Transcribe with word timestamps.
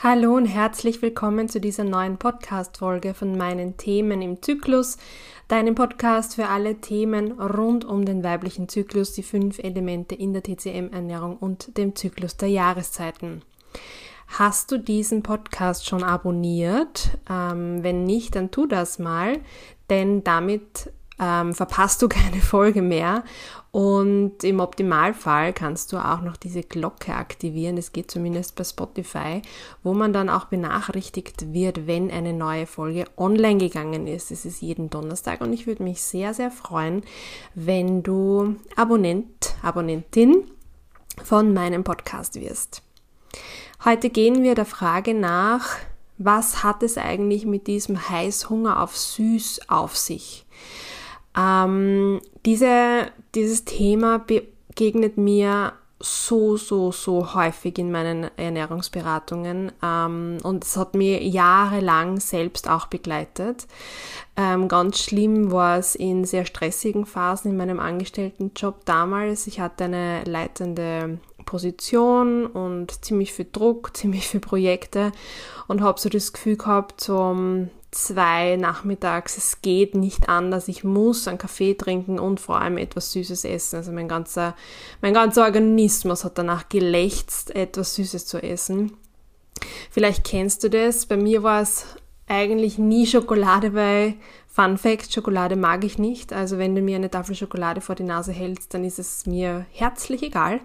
Hallo 0.00 0.36
und 0.36 0.46
herzlich 0.46 1.02
willkommen 1.02 1.48
zu 1.48 1.60
dieser 1.60 1.82
neuen 1.82 2.18
Podcast-Folge 2.18 3.14
von 3.14 3.36
meinen 3.36 3.78
Themen 3.78 4.22
im 4.22 4.40
Zyklus, 4.40 4.96
deinem 5.48 5.74
Podcast 5.74 6.36
für 6.36 6.46
alle 6.46 6.76
Themen 6.76 7.32
rund 7.32 7.84
um 7.84 8.04
den 8.04 8.22
weiblichen 8.22 8.68
Zyklus, 8.68 9.14
die 9.14 9.24
fünf 9.24 9.58
Elemente 9.58 10.14
in 10.14 10.32
der 10.32 10.44
TCM-Ernährung 10.44 11.36
und 11.36 11.76
dem 11.76 11.96
Zyklus 11.96 12.36
der 12.36 12.48
Jahreszeiten. 12.48 13.42
Hast 14.28 14.70
du 14.70 14.78
diesen 14.78 15.24
Podcast 15.24 15.88
schon 15.88 16.04
abonniert? 16.04 17.18
Ähm, 17.28 17.82
wenn 17.82 18.04
nicht, 18.04 18.36
dann 18.36 18.52
tu 18.52 18.66
das 18.66 19.00
mal, 19.00 19.40
denn 19.90 20.22
damit 20.22 20.92
ähm, 21.20 21.54
verpasst 21.54 22.02
du 22.02 22.08
keine 22.08 22.40
Folge 22.40 22.82
mehr. 22.82 23.24
Und 23.70 24.42
im 24.44 24.60
Optimalfall 24.60 25.52
kannst 25.52 25.92
du 25.92 25.98
auch 25.98 26.22
noch 26.22 26.36
diese 26.36 26.62
Glocke 26.62 27.14
aktivieren. 27.14 27.76
Das 27.76 27.92
geht 27.92 28.10
zumindest 28.10 28.56
bei 28.56 28.64
Spotify, 28.64 29.42
wo 29.82 29.92
man 29.92 30.12
dann 30.12 30.30
auch 30.30 30.46
benachrichtigt 30.46 31.52
wird, 31.52 31.86
wenn 31.86 32.10
eine 32.10 32.32
neue 32.32 32.66
Folge 32.66 33.04
online 33.16 33.58
gegangen 33.58 34.06
ist. 34.06 34.30
Es 34.30 34.46
ist 34.46 34.62
jeden 34.62 34.88
Donnerstag 34.88 35.42
und 35.42 35.52
ich 35.52 35.66
würde 35.66 35.82
mich 35.82 36.02
sehr, 36.02 36.32
sehr 36.32 36.50
freuen, 36.50 37.02
wenn 37.54 38.02
du 38.02 38.56
Abonnent, 38.74 39.54
Abonnentin 39.62 40.44
von 41.22 41.52
meinem 41.52 41.84
Podcast 41.84 42.40
wirst. 42.40 42.82
Heute 43.84 44.08
gehen 44.08 44.42
wir 44.42 44.54
der 44.54 44.64
Frage 44.64 45.14
nach, 45.14 45.76
was 46.16 46.64
hat 46.64 46.82
es 46.82 46.98
eigentlich 46.98 47.46
mit 47.46 47.66
diesem 47.66 48.08
Heißhunger 48.08 48.82
auf 48.82 48.96
Süß 48.96 49.68
auf 49.68 49.96
sich? 49.96 50.46
Ähm, 51.36 52.20
diese, 52.44 53.08
dieses 53.34 53.64
Thema 53.64 54.18
begegnet 54.18 55.16
mir 55.16 55.72
so, 56.00 56.56
so, 56.56 56.92
so 56.92 57.34
häufig 57.34 57.78
in 57.78 57.90
meinen 57.90 58.30
Ernährungsberatungen 58.36 59.72
ähm, 59.82 60.38
und 60.44 60.64
es 60.64 60.76
hat 60.76 60.94
mir 60.94 61.22
jahrelang 61.22 62.20
selbst 62.20 62.70
auch 62.70 62.86
begleitet. 62.86 63.66
Ähm, 64.36 64.68
ganz 64.68 65.00
schlimm 65.00 65.50
war 65.50 65.78
es 65.78 65.96
in 65.96 66.24
sehr 66.24 66.44
stressigen 66.44 67.04
Phasen 67.04 67.50
in 67.50 67.56
meinem 67.56 67.80
Angestelltenjob 67.80 68.84
damals. 68.84 69.48
Ich 69.48 69.58
hatte 69.58 69.84
eine 69.84 70.22
leitende 70.24 71.18
Position 71.44 72.46
und 72.46 73.04
ziemlich 73.04 73.32
viel 73.32 73.48
Druck, 73.50 73.96
ziemlich 73.96 74.28
viele 74.28 74.40
Projekte 74.40 75.10
und 75.66 75.80
habe 75.80 75.98
so 75.98 76.08
das 76.08 76.32
Gefühl 76.32 76.56
gehabt, 76.56 77.00
so 77.00 77.66
zwei 77.90 78.56
nachmittags, 78.56 79.36
es 79.36 79.62
geht 79.62 79.94
nicht 79.94 80.28
anders, 80.28 80.68
ich 80.68 80.84
muss 80.84 81.26
einen 81.26 81.38
Kaffee 81.38 81.74
trinken 81.74 82.18
und 82.18 82.40
vor 82.40 82.60
allem 82.60 82.76
etwas 82.76 83.12
Süßes 83.12 83.44
essen. 83.44 83.76
Also 83.76 83.92
mein 83.92 84.08
ganzer, 84.08 84.54
mein 85.00 85.14
ganzer 85.14 85.44
Organismus 85.44 86.24
hat 86.24 86.38
danach 86.38 86.68
gelächzt, 86.68 87.54
etwas 87.54 87.94
Süßes 87.94 88.26
zu 88.26 88.42
essen. 88.42 88.92
Vielleicht 89.90 90.24
kennst 90.24 90.62
du 90.64 90.70
das. 90.70 91.06
Bei 91.06 91.16
mir 91.16 91.42
war 91.42 91.62
es 91.62 91.86
eigentlich 92.26 92.78
nie 92.78 93.06
Schokolade, 93.06 93.74
weil 93.74 94.14
Fun 94.58 94.76
Fact, 94.76 95.12
Schokolade 95.12 95.54
mag 95.54 95.84
ich 95.84 95.98
nicht. 95.98 96.32
Also 96.32 96.58
wenn 96.58 96.74
du 96.74 96.80
mir 96.80 96.96
eine 96.96 97.08
Tafel 97.08 97.36
Schokolade 97.36 97.80
vor 97.80 97.94
die 97.94 98.02
Nase 98.02 98.32
hältst, 98.32 98.74
dann 98.74 98.82
ist 98.82 98.98
es 98.98 99.24
mir 99.24 99.66
herzlich 99.70 100.20
egal. 100.24 100.58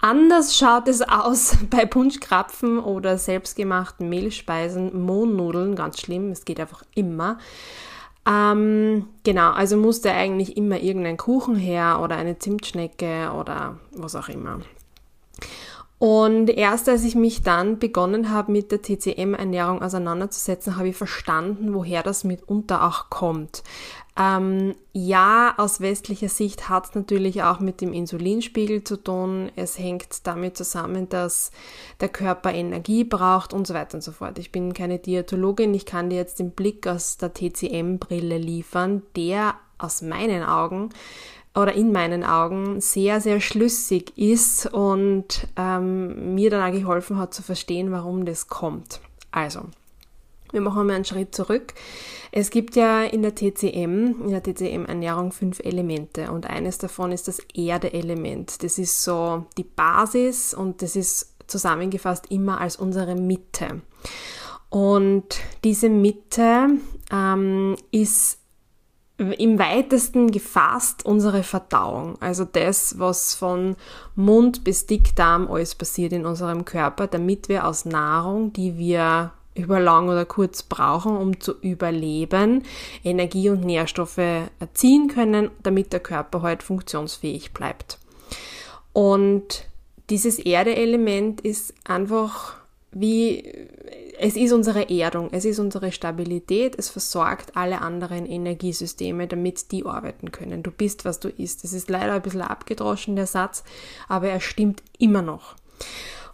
Anders 0.00 0.56
schaut 0.56 0.88
es 0.88 1.02
aus 1.02 1.56
bei 1.70 1.86
Punschkrapfen 1.86 2.80
oder 2.80 3.16
selbstgemachten 3.16 4.08
Mehlspeisen, 4.08 5.04
Mohnnudeln, 5.04 5.76
ganz 5.76 6.00
schlimm, 6.00 6.32
es 6.32 6.44
geht 6.44 6.58
einfach 6.58 6.82
immer. 6.96 7.38
Ähm, 8.28 9.06
genau, 9.22 9.52
also 9.52 9.76
musste 9.76 10.10
eigentlich 10.10 10.56
immer 10.56 10.80
irgendein 10.80 11.16
Kuchen 11.16 11.54
her 11.54 12.00
oder 12.02 12.16
eine 12.16 12.40
Zimtschnecke 12.40 13.30
oder 13.38 13.78
was 13.92 14.16
auch 14.16 14.28
immer. 14.28 14.62
Und 15.98 16.48
erst 16.48 16.88
als 16.88 17.02
ich 17.04 17.16
mich 17.16 17.42
dann 17.42 17.80
begonnen 17.80 18.30
habe, 18.30 18.52
mit 18.52 18.70
der 18.70 18.82
TCM-Ernährung 18.82 19.82
auseinanderzusetzen, 19.82 20.76
habe 20.76 20.88
ich 20.88 20.96
verstanden, 20.96 21.74
woher 21.74 22.04
das 22.04 22.22
mitunter 22.22 22.84
auch 22.86 23.10
kommt. 23.10 23.64
Ähm, 24.16 24.74
ja, 24.92 25.54
aus 25.58 25.80
westlicher 25.80 26.28
Sicht 26.28 26.68
hat 26.68 26.86
es 26.86 26.94
natürlich 26.94 27.42
auch 27.42 27.60
mit 27.60 27.80
dem 27.80 27.92
Insulinspiegel 27.92 28.82
zu 28.82 28.96
tun. 28.96 29.50
Es 29.54 29.78
hängt 29.78 30.26
damit 30.26 30.56
zusammen, 30.56 31.08
dass 31.08 31.50
der 32.00 32.08
Körper 32.08 32.52
Energie 32.52 33.04
braucht 33.04 33.52
und 33.52 33.66
so 33.66 33.74
weiter 33.74 33.94
und 33.96 34.02
so 34.02 34.12
fort. 34.12 34.38
Ich 34.38 34.52
bin 34.52 34.74
keine 34.74 34.98
Diätologin, 34.98 35.74
ich 35.74 35.86
kann 35.86 36.10
dir 36.10 36.16
jetzt 36.16 36.40
den 36.40 36.52
Blick 36.52 36.86
aus 36.86 37.16
der 37.16 37.32
TCM-Brille 37.32 38.38
liefern, 38.38 39.02
der 39.14 39.54
aus 39.78 40.02
meinen 40.02 40.42
Augen 40.42 40.90
oder 41.58 41.74
in 41.74 41.90
meinen 41.92 42.24
Augen 42.24 42.80
sehr, 42.80 43.20
sehr 43.20 43.40
schlüssig 43.40 44.16
ist 44.16 44.66
und 44.66 45.48
ähm, 45.56 46.34
mir 46.34 46.50
dann 46.50 46.62
auch 46.62 46.76
geholfen 46.76 47.18
hat 47.18 47.34
zu 47.34 47.42
verstehen, 47.42 47.90
warum 47.90 48.24
das 48.24 48.46
kommt. 48.46 49.00
Also, 49.32 49.62
wir 50.52 50.60
machen 50.60 50.86
mal 50.86 50.94
einen 50.94 51.04
Schritt 51.04 51.34
zurück. 51.34 51.74
Es 52.30 52.50
gibt 52.50 52.76
ja 52.76 53.02
in 53.02 53.22
der 53.22 53.34
TCM, 53.34 54.22
in 54.24 54.30
der 54.30 54.42
TCM-Ernährung 54.42 55.32
fünf 55.32 55.60
Elemente 55.60 56.30
und 56.30 56.46
eines 56.46 56.78
davon 56.78 57.10
ist 57.10 57.26
das 57.26 57.40
Erde-Element. 57.54 58.62
Das 58.62 58.78
ist 58.78 59.02
so 59.02 59.46
die 59.56 59.64
Basis 59.64 60.54
und 60.54 60.82
das 60.82 60.94
ist 60.94 61.34
zusammengefasst 61.48 62.30
immer 62.30 62.60
als 62.60 62.76
unsere 62.76 63.16
Mitte. 63.16 63.82
Und 64.70 65.40
diese 65.64 65.88
Mitte 65.88 66.68
ähm, 67.10 67.76
ist 67.90 68.37
im 69.18 69.58
weitesten 69.58 70.30
gefasst 70.30 71.04
unsere 71.04 71.42
Verdauung. 71.42 72.16
Also 72.20 72.44
das, 72.44 72.98
was 72.98 73.34
von 73.34 73.76
Mund 74.14 74.62
bis 74.62 74.86
Dickdarm 74.86 75.50
alles 75.50 75.74
passiert 75.74 76.12
in 76.12 76.24
unserem 76.24 76.64
Körper, 76.64 77.08
damit 77.08 77.48
wir 77.48 77.66
aus 77.66 77.84
Nahrung, 77.84 78.52
die 78.52 78.78
wir 78.78 79.32
über 79.54 79.80
lang 79.80 80.08
oder 80.08 80.24
kurz 80.24 80.62
brauchen, 80.62 81.16
um 81.16 81.40
zu 81.40 81.52
überleben, 81.60 82.62
Energie 83.02 83.50
und 83.50 83.64
Nährstoffe 83.64 84.18
erziehen 84.18 85.08
können, 85.08 85.50
damit 85.64 85.92
der 85.92 86.00
Körper 86.00 86.42
halt 86.42 86.62
funktionsfähig 86.62 87.52
bleibt. 87.52 87.98
Und 88.92 89.64
dieses 90.10 90.38
Erdeelement 90.38 91.40
ist 91.40 91.74
einfach 91.84 92.54
wie 92.92 93.52
es 94.20 94.36
ist 94.36 94.52
unsere 94.52 94.90
Erdung, 94.90 95.28
es 95.32 95.44
ist 95.44 95.58
unsere 95.58 95.92
Stabilität, 95.92 96.74
es 96.76 96.90
versorgt 96.90 97.56
alle 97.56 97.80
anderen 97.80 98.26
Energiesysteme, 98.26 99.28
damit 99.28 99.70
die 99.70 99.86
arbeiten 99.86 100.32
können. 100.32 100.62
Du 100.62 100.70
bist, 100.70 101.04
was 101.04 101.20
du 101.20 101.28
isst. 101.28 101.62
Das 101.62 101.72
ist 101.72 101.88
leider 101.88 102.14
ein 102.14 102.22
bisschen 102.22 102.42
abgedroschen, 102.42 103.16
der 103.16 103.26
Satz, 103.26 103.62
aber 104.08 104.28
er 104.28 104.40
stimmt 104.40 104.82
immer 104.98 105.22
noch. 105.22 105.54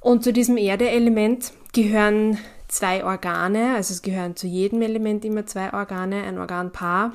Und 0.01 0.25
zu 0.25 0.33
diesem 0.33 0.57
Erdeelement 0.57 1.53
gehören 1.73 2.39
zwei 2.69 3.05
Organe, 3.05 3.75
also 3.75 3.93
es 3.93 4.03
gehören 4.03 4.35
zu 4.35 4.47
jedem 4.47 4.83
Element 4.83 5.25
immer 5.25 5.47
zwei 5.47 5.73
Organe, 5.73 6.23
ein 6.25 6.39
Organpaar. 6.39 7.13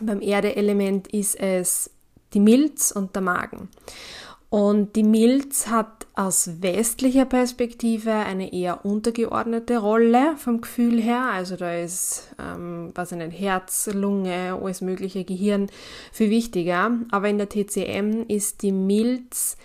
Beim 0.00 0.20
Erdeelement 0.20 1.08
ist 1.08 1.38
es 1.38 1.90
die 2.32 2.40
Milz 2.40 2.92
und 2.92 3.14
der 3.16 3.22
Magen. 3.22 3.68
Und 4.50 4.96
die 4.96 5.04
Milz 5.04 5.68
hat 5.68 5.99
aus 6.14 6.62
westlicher 6.62 7.24
Perspektive 7.24 8.12
eine 8.12 8.52
eher 8.52 8.84
untergeordnete 8.84 9.78
Rolle 9.78 10.36
vom 10.36 10.60
Gefühl 10.60 11.00
her. 11.00 11.30
Also 11.32 11.56
da 11.56 11.74
ist, 11.74 12.34
ähm, 12.38 12.90
was 12.94 13.12
ein 13.12 13.30
Herz, 13.30 13.88
Lunge, 13.92 14.58
alles 14.60 14.80
mögliche 14.80 15.24
Gehirn 15.24 15.68
viel 16.12 16.30
wichtiger. 16.30 16.92
Aber 17.10 17.28
in 17.28 17.38
der 17.38 17.48
TCM 17.48 18.24
ist 18.28 18.62
die 18.62 18.72
Milz 18.72 19.56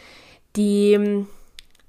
die 0.55 1.25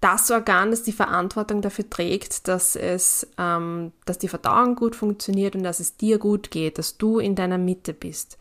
das 0.01 0.31
Organ, 0.31 0.71
das 0.71 0.83
die 0.83 0.93
Verantwortung 0.93 1.63
dafür 1.63 1.89
trägt, 1.89 2.49
dass 2.49 2.77
es, 2.77 3.27
ähm, 3.39 3.93
dass 4.05 4.19
die 4.19 4.29
Verdauung 4.29 4.77
gut 4.77 4.95
funktioniert 4.95 5.57
und 5.57 5.63
dass 5.63 5.81
es 5.81 5.97
dir 5.97 6.19
gut 6.19 6.51
geht, 6.51 6.79
dass 6.79 6.99
du 6.99 7.19
in 7.19 7.35
deiner 7.35 7.59
Mitte 7.59 7.95
bist. 7.95 8.39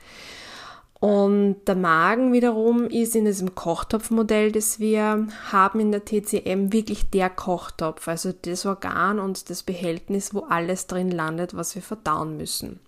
Und 1.00 1.58
der 1.68 1.76
Magen 1.76 2.32
wiederum 2.32 2.86
ist 2.86 3.16
in 3.16 3.26
diesem 3.26 3.54
Kochtopfmodell, 3.54 4.52
das 4.52 4.80
wir 4.80 5.28
haben 5.52 5.80
in 5.80 5.92
der 5.92 6.06
TCM, 6.06 6.72
wirklich 6.72 7.10
der 7.10 7.30
Kochtopf, 7.30 8.08
also 8.08 8.32
das 8.32 8.66
Organ 8.66 9.20
und 9.20 9.50
das 9.50 9.64
Behältnis, 9.64 10.34
wo 10.34 10.42
alles 10.42 10.88
drin 10.88 11.12
landet, 11.12 11.56
was 11.56 11.76
wir 11.76 11.82
verdauen 11.82 12.38
müssen. 12.38 12.80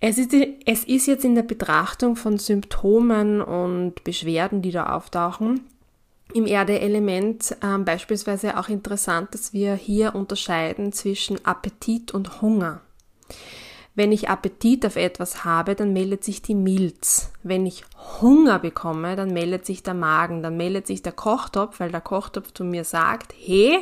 Es 0.00 0.18
ist, 0.18 0.32
es 0.64 0.84
ist 0.84 1.06
jetzt 1.06 1.24
in 1.24 1.34
der 1.34 1.42
Betrachtung 1.42 2.16
von 2.16 2.38
Symptomen 2.38 3.40
und 3.40 4.04
Beschwerden, 4.04 4.62
die 4.62 4.70
da 4.70 4.94
auftauchen, 4.94 5.62
im 6.34 6.46
Erdeelement 6.46 7.56
äh, 7.62 7.78
beispielsweise 7.78 8.58
auch 8.58 8.68
interessant, 8.68 9.32
dass 9.32 9.52
wir 9.52 9.74
hier 9.74 10.14
unterscheiden 10.14 10.92
zwischen 10.92 11.44
Appetit 11.44 12.12
und 12.12 12.42
Hunger. 12.42 12.80
Wenn 13.98 14.12
ich 14.12 14.28
Appetit 14.28 14.86
auf 14.86 14.94
etwas 14.94 15.44
habe, 15.44 15.74
dann 15.74 15.92
meldet 15.92 16.22
sich 16.22 16.40
die 16.40 16.54
Milz. 16.54 17.32
Wenn 17.42 17.66
ich 17.66 17.84
Hunger 18.20 18.60
bekomme, 18.60 19.16
dann 19.16 19.32
meldet 19.32 19.66
sich 19.66 19.82
der 19.82 19.94
Magen, 19.94 20.40
dann 20.40 20.56
meldet 20.56 20.86
sich 20.86 21.02
der 21.02 21.10
Kochtopf, 21.10 21.80
weil 21.80 21.90
der 21.90 22.00
Kochtopf 22.00 22.52
zu 22.52 22.62
mir 22.62 22.84
sagt, 22.84 23.34
hey, 23.36 23.80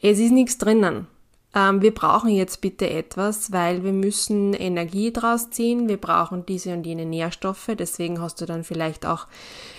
es 0.00 0.20
ist 0.20 0.30
nichts 0.30 0.58
drinnen. 0.58 1.08
Ähm, 1.54 1.80
wir 1.80 1.94
brauchen 1.94 2.28
jetzt 2.28 2.60
bitte 2.60 2.90
etwas, 2.90 3.52
weil 3.52 3.82
wir 3.82 3.92
müssen 3.92 4.52
Energie 4.52 5.12
draus 5.12 5.48
ziehen, 5.48 5.88
wir 5.88 5.96
brauchen 5.96 6.44
diese 6.44 6.74
und 6.74 6.84
jene 6.84 7.06
Nährstoffe, 7.06 7.70
deswegen 7.78 8.20
hast 8.20 8.40
du 8.40 8.46
dann 8.46 8.64
vielleicht 8.64 9.06
auch 9.06 9.26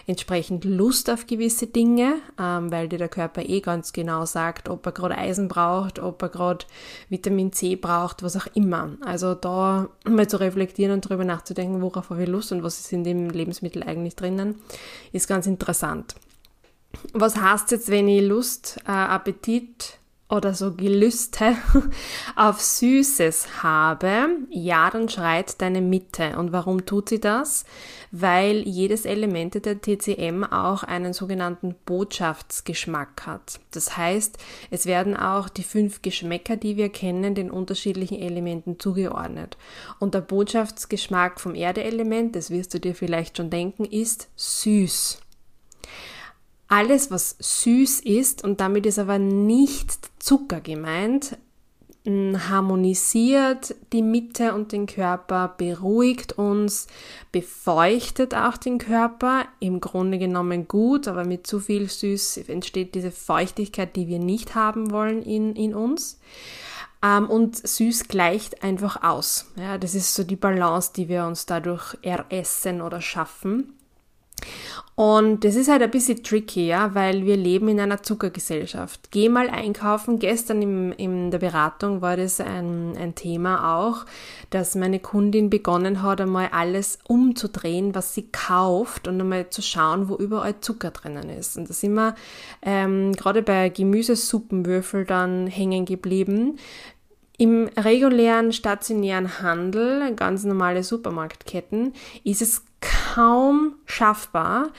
entsprechend 0.07 0.65
Lust 0.65 1.11
auf 1.11 1.27
gewisse 1.27 1.67
Dinge, 1.67 2.15
ähm, 2.39 2.71
weil 2.71 2.89
dir 2.89 2.97
der 2.97 3.07
Körper 3.07 3.43
eh 3.47 3.61
ganz 3.61 3.93
genau 3.93 4.25
sagt, 4.25 4.67
ob 4.67 4.83
er 4.87 4.93
gerade 4.93 5.17
Eisen 5.17 5.47
braucht, 5.47 5.99
ob 5.99 6.19
er 6.23 6.29
gerade 6.29 6.65
Vitamin 7.09 7.53
C 7.53 7.75
braucht, 7.75 8.23
was 8.23 8.35
auch 8.35 8.47
immer. 8.55 8.97
Also 9.01 9.35
da 9.35 9.89
mal 10.05 10.27
zu 10.27 10.39
reflektieren 10.39 10.93
und 10.93 11.05
darüber 11.05 11.23
nachzudenken, 11.23 11.83
worauf 11.83 12.09
habe 12.09 12.23
ich 12.23 12.29
Lust 12.29 12.51
und 12.51 12.63
was 12.63 12.79
ist 12.79 12.91
in 12.91 13.03
dem 13.03 13.29
Lebensmittel 13.29 13.83
eigentlich 13.83 14.15
drinnen, 14.15 14.55
ist 15.11 15.27
ganz 15.27 15.45
interessant. 15.45 16.15
Was 17.13 17.35
heißt 17.35 17.69
jetzt, 17.69 17.91
wenn 17.91 18.07
ich 18.07 18.23
Lust, 18.23 18.79
äh, 18.87 18.91
Appetit, 18.91 19.98
oder 20.29 20.53
so 20.53 20.73
Gelüste 20.73 21.55
auf 22.35 22.61
Süßes 22.61 23.63
habe, 23.63 24.27
ja, 24.51 24.89
dann 24.91 25.09
schreit 25.09 25.59
deine 25.59 25.81
Mitte. 25.81 26.37
Und 26.37 26.51
warum 26.51 26.85
tut 26.85 27.09
sie 27.09 27.19
das? 27.19 27.65
Weil 28.11 28.67
jedes 28.67 29.05
Element 29.05 29.65
der 29.65 29.81
TCM 29.81 30.43
auch 30.43 30.83
einen 30.83 31.13
sogenannten 31.13 31.75
Botschaftsgeschmack 31.85 33.25
hat. 33.25 33.59
Das 33.71 33.97
heißt, 33.97 34.37
es 34.69 34.85
werden 34.85 35.17
auch 35.17 35.49
die 35.49 35.63
fünf 35.63 36.03
Geschmäcker, 36.03 36.57
die 36.57 36.77
wir 36.77 36.89
kennen, 36.89 37.33
den 37.33 37.49
unterschiedlichen 37.49 38.19
Elementen 38.19 38.79
zugeordnet. 38.79 39.57
Und 39.97 40.13
der 40.13 40.21
Botschaftsgeschmack 40.21 41.39
vom 41.39 41.55
Erdeelement, 41.55 42.35
das 42.35 42.51
wirst 42.51 42.73
du 42.75 42.79
dir 42.79 42.93
vielleicht 42.93 43.37
schon 43.37 43.49
denken, 43.49 43.83
ist 43.83 44.29
süß. 44.35 45.21
Alles, 46.69 47.09
was 47.09 47.35
süß 47.39 48.01
ist, 48.01 48.43
und 48.43 48.61
damit 48.61 48.85
ist 48.85 48.99
aber 48.99 49.17
nicht 49.17 50.09
Zucker 50.19 50.61
gemeint, 50.61 51.35
harmonisiert 52.05 53.75
die 53.91 54.01
Mitte 54.01 54.53
und 54.53 54.71
den 54.71 54.85
Körper, 54.85 55.53
beruhigt 55.57 56.33
uns, 56.33 56.87
befeuchtet 57.31 58.33
auch 58.33 58.57
den 58.57 58.77
Körper, 58.77 59.45
im 59.59 59.81
Grunde 59.81 60.17
genommen 60.17 60.67
gut, 60.67 61.07
aber 61.07 61.25
mit 61.25 61.45
zu 61.45 61.59
viel 61.59 61.89
Süß 61.89 62.37
entsteht 62.47 62.95
diese 62.95 63.11
Feuchtigkeit, 63.11 63.95
die 63.95 64.07
wir 64.07 64.19
nicht 64.19 64.55
haben 64.55 64.91
wollen 64.91 65.21
in, 65.23 65.55
in 65.55 65.73
uns. 65.75 66.19
Ähm, 67.03 67.29
und 67.29 67.55
süß 67.67 68.07
gleicht 68.07 68.63
einfach 68.63 69.03
aus. 69.03 69.51
Ja, 69.55 69.77
das 69.77 69.95
ist 69.95 70.15
so 70.15 70.23
die 70.23 70.35
Balance, 70.35 70.91
die 70.95 71.09
wir 71.09 71.25
uns 71.25 71.45
dadurch 71.45 71.97
eressen 72.01 72.81
oder 72.81 73.01
schaffen. 73.01 73.73
Und 74.99 75.45
das 75.45 75.55
ist 75.55 75.69
halt 75.69 75.81
ein 75.81 75.91
bisschen 75.91 76.23
tricky, 76.23 76.67
ja, 76.67 76.93
weil 76.93 77.25
wir 77.25 77.37
leben 77.37 77.69
in 77.69 77.79
einer 77.79 78.03
Zuckergesellschaft. 78.03 79.11
Geh 79.11 79.29
mal 79.29 79.49
einkaufen. 79.49 80.19
Gestern 80.19 80.61
im, 80.61 80.91
in 80.91 81.31
der 81.31 81.39
Beratung 81.39 82.01
war 82.01 82.17
das 82.17 82.41
ein, 82.41 82.97
ein 82.97 83.15
Thema 83.15 83.77
auch, 83.77 84.05
dass 84.49 84.75
meine 84.75 84.99
Kundin 84.99 85.49
begonnen 85.49 86.03
hat, 86.03 86.19
einmal 86.19 86.49
alles 86.51 86.99
umzudrehen, 87.07 87.95
was 87.95 88.13
sie 88.13 88.27
kauft 88.29 89.07
und 89.07 89.21
einmal 89.21 89.49
zu 89.49 89.61
schauen, 89.61 90.09
wo 90.09 90.15
überall 90.17 90.59
Zucker 90.59 90.91
drinnen 90.91 91.29
ist. 91.29 91.57
Und 91.57 91.69
da 91.69 91.73
sind 91.73 91.93
wir 91.93 92.15
ähm, 92.61 93.13
gerade 93.13 93.41
bei 93.41 93.69
Gemüsesuppenwürfel 93.69 95.05
dann 95.05 95.47
hängen 95.47 95.85
geblieben. 95.85 96.59
Im 97.37 97.69
regulären 97.77 98.51
stationären 98.51 99.41
Handel, 99.41 100.13
ganz 100.15 100.43
normale 100.43 100.83
Supermarktketten, 100.83 101.93
ist 102.25 102.41
es 102.41 102.63
kaum 102.81 103.75
schaffbar, 103.85 104.69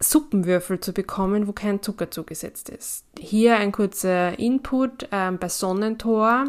Suppenwürfel 0.00 0.80
zu 0.80 0.92
bekommen, 0.92 1.46
wo 1.46 1.52
kein 1.52 1.82
Zucker 1.82 2.10
zugesetzt 2.10 2.70
ist. 2.70 3.04
Hier 3.18 3.56
ein 3.56 3.70
kurzer 3.70 4.38
Input 4.38 5.08
ähm, 5.12 5.38
bei 5.38 5.48
Sonnentor. 5.48 6.44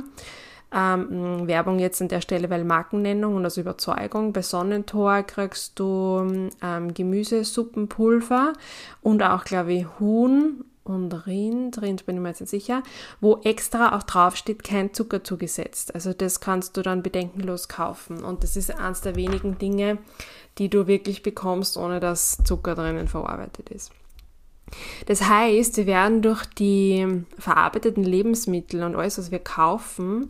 Ähm, 0.74 1.48
Werbung 1.48 1.80
jetzt 1.80 2.02
an 2.02 2.08
der 2.08 2.22
Stelle, 2.22 2.50
weil 2.50 2.64
Markennennung 2.64 3.36
und 3.36 3.46
aus 3.46 3.58
Überzeugung. 3.58 4.32
Bei 4.32 4.42
Sonnentor 4.42 5.24
kriegst 5.24 5.78
du 5.78 6.50
ähm, 6.62 6.94
Gemüsesuppenpulver 6.94 8.54
und 9.02 9.22
auch, 9.22 9.44
glaube 9.44 9.74
ich, 9.74 9.86
Huhn 10.00 10.64
und 10.84 11.14
Rind, 11.28 11.82
Rind 11.82 12.06
bin 12.06 12.16
ich 12.16 12.22
mir 12.22 12.30
jetzt 12.30 12.42
nicht 12.42 12.50
sicher, 12.50 12.82
wo 13.20 13.38
extra 13.44 13.96
auch 13.96 14.04
draufsteht, 14.04 14.64
kein 14.64 14.94
Zucker 14.94 15.24
zugesetzt. 15.24 15.94
Also 15.94 16.14
das 16.14 16.40
kannst 16.40 16.76
du 16.76 16.82
dann 16.82 17.04
bedenkenlos 17.04 17.68
kaufen. 17.68 18.24
Und 18.24 18.44
das 18.44 18.56
ist 18.56 18.72
eines 18.72 19.02
der 19.02 19.16
wenigen 19.16 19.58
Dinge, 19.60 20.00
die 20.58 20.70
du 20.70 20.88
wirklich 20.88 21.22
bekommst, 21.22 21.78
ohne 21.78 22.00
dass 22.00 22.38
Zucker 22.44 22.76
drinnen 22.76 23.08
verarbeitet 23.08 23.70
ist. 23.70 23.92
Das 25.06 25.28
heißt, 25.28 25.78
wir 25.78 25.86
werden 25.86 26.22
durch 26.22 26.46
die 26.46 27.26
verarbeiteten 27.38 28.04
Lebensmittel 28.04 28.84
und 28.84 28.96
alles, 28.96 29.18
was 29.18 29.32
wir 29.32 29.40
kaufen, 29.40 30.30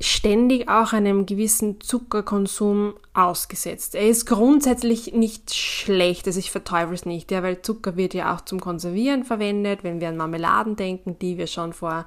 ständig 0.00 0.66
auch 0.70 0.94
einem 0.94 1.26
gewissen 1.26 1.78
Zuckerkonsum 1.82 2.94
ausgesetzt. 3.12 3.94
Er 3.94 4.08
ist 4.08 4.24
grundsätzlich 4.24 5.12
nicht 5.12 5.54
schlecht, 5.54 6.26
also 6.26 6.38
ich 6.38 6.50
verteufel 6.50 6.94
es 6.94 7.04
nicht, 7.04 7.30
ja, 7.30 7.42
weil 7.42 7.60
Zucker 7.60 7.96
wird 7.96 8.14
ja 8.14 8.34
auch 8.34 8.40
zum 8.40 8.60
Konservieren 8.60 9.24
verwendet, 9.24 9.84
wenn 9.84 10.00
wir 10.00 10.08
an 10.08 10.16
Marmeladen 10.16 10.74
denken, 10.74 11.18
die 11.18 11.36
wir 11.36 11.46
schon 11.46 11.74
vor 11.74 12.06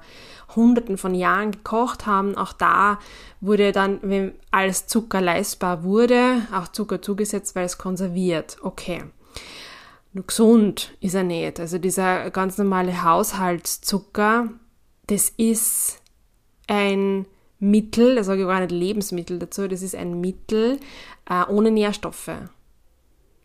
hunderten 0.56 0.98
von 0.98 1.14
Jahren 1.14 1.52
gekocht 1.52 2.04
haben, 2.04 2.36
auch 2.36 2.52
da 2.52 2.98
wurde 3.40 3.70
dann, 3.70 4.00
wenn 4.02 4.32
als 4.50 4.88
Zucker 4.88 5.20
leistbar 5.20 5.84
wurde, 5.84 6.42
auch 6.52 6.66
Zucker 6.66 7.00
zugesetzt, 7.00 7.54
weil 7.54 7.66
es 7.66 7.78
konserviert. 7.78 8.56
Okay. 8.62 9.04
Nur 10.12 10.26
gesund 10.26 10.96
ist 11.00 11.14
er 11.14 11.24
nicht. 11.24 11.60
Also 11.60 11.78
dieser 11.78 12.30
ganz 12.30 12.58
normale 12.58 13.04
Haushaltszucker, 13.04 14.48
das 15.06 15.28
ist 15.28 16.00
ein 16.66 17.26
Mittel, 17.58 18.16
da 18.16 18.24
sage 18.24 18.42
ich 18.42 18.46
gar 18.46 18.60
nicht 18.60 18.72
Lebensmittel 18.72 19.38
dazu, 19.38 19.68
das 19.68 19.82
ist 19.82 19.94
ein 19.94 20.20
Mittel 20.20 20.78
äh, 21.28 21.44
ohne 21.48 21.70
Nährstoffe. 21.70 22.30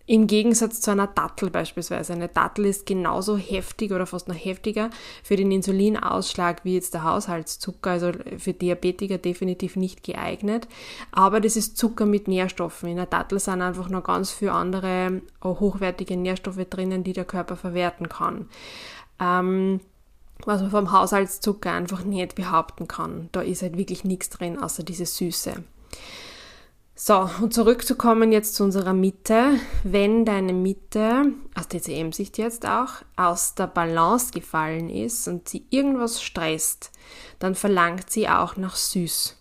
Im 0.09 0.25
Gegensatz 0.25 0.81
zu 0.81 0.89
einer 0.89 1.05
Dattel 1.05 1.51
beispielsweise. 1.51 2.13
Eine 2.13 2.29
Dattel 2.29 2.65
ist 2.65 2.87
genauso 2.87 3.37
heftig 3.37 3.91
oder 3.91 4.07
fast 4.07 4.27
noch 4.27 4.33
heftiger 4.33 4.89
für 5.21 5.35
den 5.35 5.51
Insulinausschlag 5.51 6.65
wie 6.65 6.73
jetzt 6.73 6.95
der 6.95 7.03
Haushaltszucker, 7.03 7.91
also 7.91 8.11
für 8.39 8.53
Diabetiker 8.53 9.19
definitiv 9.19 9.75
nicht 9.75 10.03
geeignet. 10.03 10.67
Aber 11.11 11.39
das 11.39 11.55
ist 11.55 11.77
Zucker 11.77 12.07
mit 12.07 12.27
Nährstoffen. 12.27 12.89
In 12.89 12.95
der 12.95 13.05
Dattel 13.05 13.37
sind 13.37 13.61
einfach 13.61 13.87
noch 13.89 14.03
ganz 14.03 14.31
viele 14.31 14.53
andere 14.53 15.21
hochwertige 15.43 16.17
Nährstoffe 16.17 16.65
drinnen, 16.67 17.03
die 17.03 17.13
der 17.13 17.25
Körper 17.25 17.55
verwerten 17.55 18.09
kann. 18.09 18.49
Ähm, 19.19 19.79
was 20.45 20.61
man 20.61 20.71
vom 20.71 20.91
Haushaltszucker 20.91 21.71
einfach 21.71 22.03
nicht 22.03 22.35
behaupten 22.35 22.87
kann. 22.87 23.29
Da 23.31 23.41
ist 23.41 23.61
halt 23.61 23.77
wirklich 23.77 24.03
nichts 24.03 24.29
drin, 24.29 24.57
außer 24.57 24.83
diese 24.83 25.05
Süße. 25.05 25.63
So, 27.01 27.29
und 27.41 27.53
zurückzukommen 27.53 28.33
jetzt 28.33 28.55
zu 28.55 28.65
unserer 28.65 28.91
Mitte. 28.91 29.53
Wenn 29.85 30.25
deine 30.25 30.51
Mitte, 30.51 31.31
aus 31.55 31.69
TCM-Sicht 31.69 32.37
jetzt 32.37 32.67
auch, 32.67 32.89
aus 33.15 33.55
der 33.55 33.67
Balance 33.67 34.33
gefallen 34.33 34.89
ist 34.89 35.29
und 35.29 35.47
sie 35.47 35.65
irgendwas 35.69 36.21
stresst, 36.21 36.91
dann 37.39 37.55
verlangt 37.55 38.09
sie 38.09 38.27
auch 38.27 38.57
nach 38.57 38.75
süß. 38.75 39.38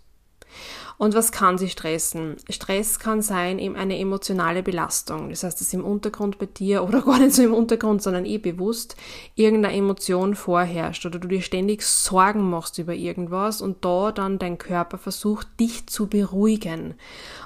Und 0.98 1.14
was 1.14 1.30
kann 1.30 1.58
sie 1.58 1.68
stressen? 1.68 2.36
Stress 2.50 2.98
kann 2.98 3.22
sein 3.22 3.60
eben 3.60 3.76
eine 3.76 3.98
emotionale 3.98 4.64
Belastung. 4.64 5.30
Das 5.30 5.44
heißt, 5.44 5.60
dass 5.60 5.72
im 5.72 5.84
Untergrund 5.84 6.38
bei 6.38 6.46
dir 6.46 6.82
oder 6.82 7.02
gar 7.06 7.20
nicht 7.20 7.34
so 7.34 7.42
im 7.42 7.54
Untergrund, 7.54 8.02
sondern 8.02 8.26
eh 8.26 8.38
bewusst 8.38 8.96
irgendeine 9.36 9.76
Emotion 9.76 10.34
vorherrscht 10.34 11.06
oder 11.06 11.20
du 11.20 11.28
dir 11.28 11.40
ständig 11.40 11.82
Sorgen 11.82 12.50
machst 12.50 12.78
über 12.78 12.94
irgendwas 12.94 13.62
und 13.62 13.84
da 13.84 14.10
dann 14.10 14.40
dein 14.40 14.58
Körper 14.58 14.98
versucht, 14.98 15.46
dich 15.60 15.86
zu 15.86 16.08
beruhigen. 16.08 16.94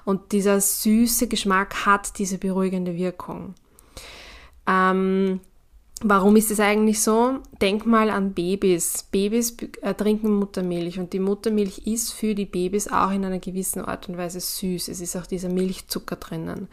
Und 0.06 0.32
dieser 0.32 0.58
süße 0.58 1.28
Geschmack 1.28 1.84
hat 1.84 2.18
diese 2.18 2.38
beruhigende 2.38 2.96
Wirkung. 2.96 3.54
Ähm, 4.66 5.40
Warum 6.04 6.34
ist 6.34 6.50
es 6.50 6.58
eigentlich 6.58 7.00
so? 7.00 7.38
Denk 7.62 7.86
mal 7.86 8.10
an 8.10 8.32
Babys. 8.32 9.04
Babys 9.12 9.56
trinken 9.96 10.34
Muttermilch 10.34 10.98
und 10.98 11.12
die 11.12 11.20
Muttermilch 11.20 11.86
ist 11.86 12.12
für 12.12 12.34
die 12.34 12.44
Babys 12.44 12.88
auch 12.88 13.12
in 13.12 13.24
einer 13.24 13.38
gewissen 13.38 13.84
Art 13.84 14.08
und 14.08 14.16
Weise 14.18 14.40
süß. 14.40 14.88
Es 14.88 15.00
ist 15.00 15.14
auch 15.14 15.26
dieser 15.26 15.48
Milchzucker 15.48 16.16
drinnen. 16.16 16.66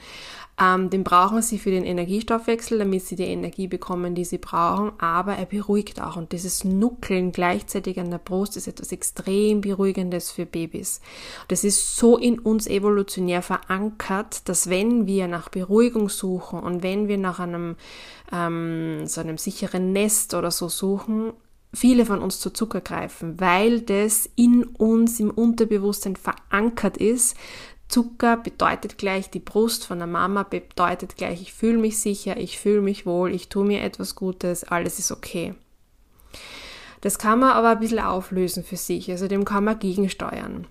Ähm, 0.60 0.90
den 0.90 1.04
brauchen 1.04 1.42
sie 1.42 1.58
für 1.58 1.72
den 1.72 1.86
Energiestoffwechsel, 1.86 2.80
damit 2.80 3.04
sie 3.04 3.16
die 3.16 3.24
Energie 3.24 3.68
bekommen, 3.68 4.14
die 4.14 4.26
sie 4.26 4.40
brauchen, 4.40 4.92
aber 5.00 5.36
er 5.36 5.46
beruhigt 5.46 6.02
auch. 6.02 6.18
Und 6.18 6.34
dieses 6.34 6.66
Nuckeln 6.66 7.32
gleichzeitig 7.32 8.00
an 8.00 8.12
der 8.12 8.18
Brust 8.18 8.58
ist 8.58 8.68
etwas 8.68 8.92
extrem 8.92 9.62
Beruhigendes 9.62 10.32
für 10.32 10.46
Babys. 10.46 11.00
Das 11.48 11.64
ist 11.64 11.96
so 11.96 12.18
in 12.18 12.40
uns 12.40 12.68
evolutionär 12.68 13.42
verankert, 13.42 14.50
dass 14.50 14.70
wenn 14.70 15.08
wir 15.08 15.28
nach 15.28 15.48
Beruhigung 15.50 16.10
suchen 16.10 16.60
und 16.60 16.84
wenn 16.84 17.08
wir 17.08 17.18
nach 17.18 17.40
einem 17.40 17.78
ähm, 18.32 19.08
so 19.08 19.22
einem 19.22 19.38
sicheren 19.38 19.94
Nest 19.94 20.34
oder 20.34 20.52
so 20.52 20.68
suchen, 20.80 21.34
viele 21.74 22.06
von 22.06 22.22
uns 22.22 22.40
zu 22.40 22.50
Zucker 22.50 22.82
greifen, 22.82 23.40
weil 23.40 23.82
das 23.82 24.30
in 24.36 24.64
uns 24.64 25.20
im 25.20 25.30
Unterbewusstsein 25.30 26.16
verankert 26.16 26.98
ist. 26.98 27.38
Zucker 27.88 28.38
bedeutet 28.38 28.98
gleich 28.98 29.30
die 29.30 29.40
Brust 29.40 29.86
von 29.86 29.98
der 29.98 30.08
Mama, 30.08 30.44
bedeutet 30.44 31.16
gleich, 31.18 31.42
ich 31.42 31.54
fühle 31.54 31.78
mich 31.80 32.00
sicher, 32.00 32.38
ich 32.38 32.60
fühle 32.60 32.82
mich 32.82 33.06
wohl, 33.06 33.34
ich 33.34 33.50
tue 33.50 33.66
mir 33.66 33.82
etwas 33.82 34.16
Gutes, 34.16 34.64
alles 34.64 35.00
ist 35.00 35.12
okay. 35.12 35.56
Das 37.02 37.18
kann 37.18 37.40
man 37.40 37.52
aber 37.52 37.70
ein 37.70 37.80
bisschen 37.80 38.00
auflösen 38.00 38.64
für 38.64 38.76
sich, 38.76 39.10
also 39.10 39.28
dem 39.28 39.46
kann 39.46 39.64
man 39.64 39.80
gegensteuern. 39.80 40.68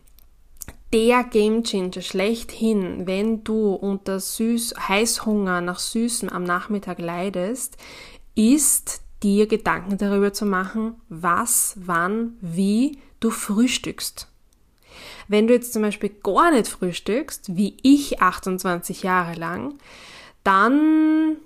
Der 0.93 1.25
Gamechanger 1.25 2.01
schlechthin, 2.01 3.07
wenn 3.07 3.45
du 3.45 3.73
unter 3.75 4.21
Süß 4.21 4.75
Heißhunger 4.89 5.61
nach 5.61 5.79
Süßem 5.79 6.29
am 6.29 6.45
Nachmittag 6.45 6.99
leidest, 6.99 7.77
ist 8.35 9.03
dir 9.23 9.47
Gedanken 9.47 9.99
darüber 9.99 10.33
zu 10.33 10.47
machen, 10.47 10.95
was, 11.09 11.77
wann, 11.77 12.37
wie 12.41 12.99
du 13.21 13.31
frühstückst. 13.31 14.29
Wenn 15.29 15.47
du 15.47 15.55
jetzt 15.55 15.73
zum 15.73 15.83
Beispiel 15.83 16.11
gar 16.23 16.51
nicht 16.51 16.69
frühstückst, 16.69 17.57
wie 17.57 17.77
ich 17.83 18.23
28 18.23 19.03
Jahre 19.03 19.35
lang, 19.35 19.75
dann 20.43 21.37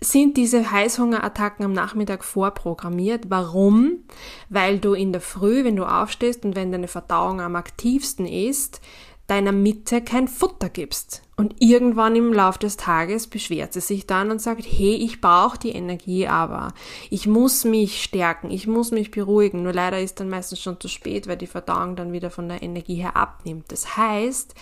sind 0.00 0.36
diese 0.36 0.70
Heißhungerattacken 0.70 1.64
am 1.64 1.72
Nachmittag 1.72 2.22
vorprogrammiert. 2.22 3.24
Warum? 3.28 4.04
Weil 4.48 4.78
du 4.78 4.92
in 4.92 5.12
der 5.12 5.22
Früh, 5.22 5.64
wenn 5.64 5.76
du 5.76 5.84
aufstehst 5.84 6.44
und 6.44 6.54
wenn 6.54 6.70
deine 6.70 6.88
Verdauung 6.88 7.40
am 7.40 7.56
aktivsten 7.56 8.26
ist, 8.26 8.80
deiner 9.26 9.52
Mitte 9.52 10.02
kein 10.02 10.28
Futter 10.28 10.68
gibst. 10.68 11.22
Und 11.38 11.56
irgendwann 11.58 12.16
im 12.16 12.32
Laufe 12.32 12.58
des 12.60 12.78
Tages 12.78 13.26
beschwert 13.26 13.74
sie 13.74 13.82
sich 13.82 14.06
dann 14.06 14.30
und 14.30 14.40
sagt, 14.40 14.64
hey, 14.64 14.94
ich 14.94 15.20
brauche 15.20 15.58
die 15.58 15.72
Energie 15.72 16.26
aber. 16.26 16.72
Ich 17.10 17.26
muss 17.26 17.64
mich 17.66 18.02
stärken, 18.02 18.50
ich 18.50 18.66
muss 18.66 18.90
mich 18.90 19.10
beruhigen. 19.10 19.62
Nur 19.62 19.74
leider 19.74 20.00
ist 20.00 20.18
dann 20.18 20.30
meistens 20.30 20.60
schon 20.60 20.80
zu 20.80 20.88
spät, 20.88 21.28
weil 21.28 21.36
die 21.36 21.46
Verdauung 21.46 21.94
dann 21.94 22.12
wieder 22.12 22.30
von 22.30 22.48
der 22.48 22.62
Energie 22.62 22.94
her 22.94 23.16
abnimmt. 23.16 23.70
Das 23.70 23.98
heißt, 23.98 24.54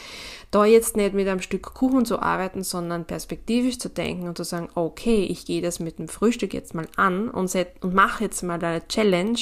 da 0.55 0.65
jetzt 0.65 0.97
nicht 0.97 1.15
mit 1.15 1.27
einem 1.27 1.41
Stück 1.41 1.75
Kuchen 1.75 2.05
zu 2.05 2.21
arbeiten, 2.21 2.63
sondern 2.63 3.07
perspektivisch 3.07 3.79
zu 3.79 3.89
denken 3.89 4.29
und 4.29 4.37
zu 4.37 4.45
sagen, 4.45 4.69
okay, 4.77 5.25
ich 5.25 5.47
gehe 5.47 5.61
das 5.61 5.81
mit 5.81 5.99
dem 5.99 6.07
Frühstück 6.07 6.55
jetzt 6.55 6.75
mal 6.75 6.87
an 6.95 7.29
und, 7.29 7.53
und 7.81 7.95
mache 7.95 8.25
jetzt 8.25 8.43
mal 8.43 8.65
eine 8.65 8.87
Challenge 8.87 9.39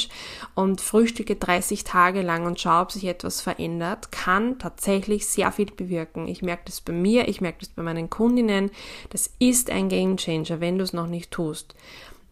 und 0.54 0.80
frühstücke 0.80 1.36
30 1.36 1.84
Tage 1.84 2.22
lang 2.22 2.46
und 2.46 2.60
schaue, 2.60 2.82
ob 2.82 2.92
sich 2.92 3.04
etwas 3.04 3.42
verändert, 3.42 4.10
kann 4.10 4.58
tatsächlich 4.58 5.26
sehr 5.26 5.52
viel 5.52 5.70
bewirken. 5.70 6.28
Ich 6.28 6.40
merke 6.40 6.62
das 6.66 6.80
bei 6.80 6.94
mir, 6.94 7.21
ich 7.28 7.40
merke 7.40 7.60
das 7.60 7.68
bei 7.68 7.82
meinen 7.82 8.10
Kundinnen. 8.10 8.70
Das 9.10 9.30
ist 9.38 9.70
ein 9.70 9.88
Game 9.88 10.16
Changer, 10.16 10.60
wenn 10.60 10.78
du 10.78 10.84
es 10.84 10.92
noch 10.92 11.06
nicht 11.06 11.30
tust. 11.30 11.74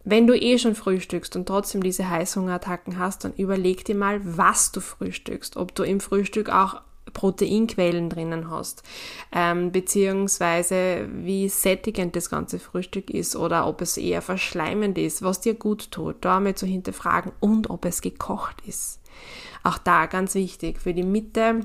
Wenn 0.03 0.25
du 0.25 0.35
eh 0.35 0.57
schon 0.57 0.73
frühstückst 0.75 1.35
und 1.35 1.45
trotzdem 1.45 1.83
diese 1.83 2.09
Heißhungerattacken 2.09 2.97
hast, 2.97 3.23
dann 3.23 3.33
überleg 3.33 3.85
dir 3.85 3.95
mal, 3.95 4.19
was 4.23 4.71
du 4.71 4.81
frühstückst. 4.81 5.57
Ob 5.57 5.75
du 5.75 5.83
im 5.83 5.99
Frühstück 5.99 6.49
auch 6.49 6.81
Proteinquellen 7.13 8.09
drinnen 8.09 8.49
hast, 8.49 8.83
ähm, 9.31 9.71
beziehungsweise 9.71 11.07
wie 11.11 11.49
sättigend 11.49 12.15
das 12.15 12.29
ganze 12.29 12.59
Frühstück 12.59 13.09
ist 13.09 13.35
oder 13.35 13.67
ob 13.67 13.81
es 13.81 13.97
eher 13.97 14.21
verschleimend 14.21 14.97
ist, 14.97 15.21
was 15.21 15.41
dir 15.41 15.53
gut 15.53 15.91
tut, 15.91 16.17
da 16.21 16.37
einmal 16.37 16.55
zu 16.55 16.65
hinterfragen 16.65 17.31
und 17.39 17.69
ob 17.69 17.85
es 17.85 18.01
gekocht 18.01 18.57
ist. 18.65 18.99
Auch 19.63 19.77
da 19.77 20.05
ganz 20.05 20.35
wichtig 20.35 20.79
für 20.79 20.93
die 20.93 21.03
Mitte 21.03 21.61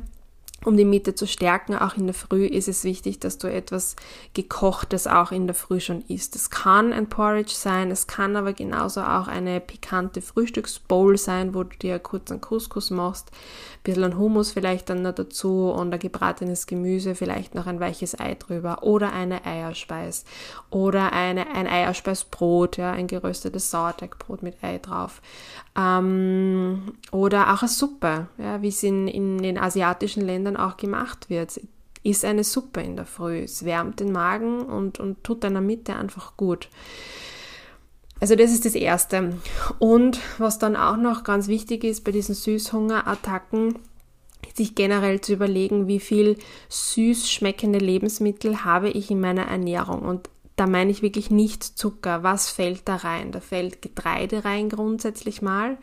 um 0.67 0.77
die 0.77 0.85
Mitte 0.85 1.15
zu 1.15 1.29
stärken, 1.29 1.77
auch 1.77 1.97
in 1.97 2.07
der 2.07 2.15
Früh, 2.15 2.45
ist 2.45 2.67
es 2.67 2.83
wichtig, 2.83 3.21
dass 3.21 3.39
du 3.39 3.47
etwas 3.47 3.95
gekochtes 4.35 5.07
auch 5.07 5.31
in 5.31 5.47
der 5.47 5.55
Früh 5.55 5.79
schon 5.79 6.03
isst. 6.09 6.35
Es 6.35 6.51
kann 6.51 6.93
ein 6.93 7.09
Porridge 7.09 7.55
sein, 7.55 7.93
es 7.93 8.09
kann 8.09 8.35
aber 8.35 8.53
genauso 8.53 9.01
auch 9.01 9.29
eine 9.29 9.61
pikante 9.61 10.21
Frühstücksbowl 10.21 11.19
sein, 11.19 11.55
wo 11.55 11.63
du 11.63 11.77
dir 11.77 12.01
kurz 12.01 12.33
einen 12.33 12.41
Couscous 12.41 12.91
machst, 12.91 13.31
ein 13.31 13.83
bisschen 13.85 14.19
Hummus 14.19 14.51
vielleicht 14.51 14.91
dann 14.91 15.03
noch 15.03 15.15
dazu 15.15 15.71
und 15.71 15.95
ein 15.95 16.01
gebratenes 16.01 16.67
Gemüse, 16.67 17.15
vielleicht 17.15 17.55
noch 17.55 17.69
ein 17.69 17.79
weiches 17.79 18.19
Ei 18.19 18.35
drüber 18.35 18.83
oder 18.83 19.13
eine 19.13 19.45
Eierspeis 19.45 20.25
oder 20.71 21.13
eine, 21.13 21.47
ein 21.55 21.69
Eierspeisbrot, 21.69 22.77
ja, 22.77 22.91
ein 22.91 23.07
geröstetes 23.07 23.71
Sauerteigbrot 23.71 24.43
mit 24.43 24.65
Ei 24.65 24.79
drauf. 24.79 25.23
Ähm, 25.79 26.95
oder 27.13 27.53
auch 27.53 27.61
eine 27.61 27.69
Suppe, 27.69 28.29
ja, 28.39 28.63
wie 28.63 28.69
es 28.69 28.83
in, 28.83 29.09
in 29.09 29.39
den 29.39 29.59
asiatischen 29.59 30.23
Ländern 30.23 30.56
auch 30.57 30.77
gemacht 30.77 31.31
wird. 31.31 31.61
Ist 32.03 32.25
eine 32.25 32.45
Suppe 32.45 32.83
in 32.83 32.97
der 32.97 33.07
Früh. 33.07 33.43
Es 33.43 33.65
wärmt 33.65 34.01
den 34.01 34.13
Magen 34.13 34.61
und, 34.61 35.01
und 35.01 35.25
tut 35.25 35.45
deiner 35.45 35.61
Mitte 35.61 35.97
einfach 35.97 36.37
gut. 36.37 36.69
Also 38.21 38.35
das 38.35 38.53
ist 38.53 38.65
das 38.65 38.75
Erste. 38.75 39.35
Und 39.79 40.21
was 40.39 40.59
dann 40.59 40.77
auch 40.77 40.97
noch 40.97 41.25
ganz 41.25 41.49
wichtig 41.49 41.85
ist 41.85 42.05
bei 42.05 42.13
diesen 42.13 42.35
Süßhungerattacken, 42.35 43.79
sich 44.55 44.75
generell 44.75 45.21
zu 45.21 45.35
überlegen, 45.35 45.87
wie 45.87 46.01
viel 46.01 46.39
süß 46.71 47.31
schmeckende 47.31 47.79
Lebensmittel 47.79 48.65
habe 48.65 48.89
ich 48.89 49.11
in 49.11 49.21
meiner 49.21 49.47
Ernährung. 49.47 50.01
Und 50.01 50.31
da 50.57 50.67
meine 50.67 50.91
ich 50.91 51.03
wirklich 51.03 51.31
nicht 51.31 51.63
Zucker. 51.63 52.23
Was 52.23 52.49
fällt 52.49 52.89
da 52.89 52.97
rein? 52.97 53.33
Da 53.33 53.41
fällt 53.41 53.83
Getreide 53.83 54.47
rein 54.47 54.71
grundsätzlich 54.71 55.43
mal. 55.43 55.77